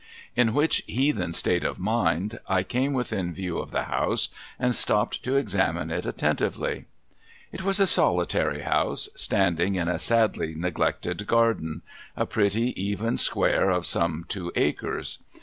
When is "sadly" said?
9.99-10.55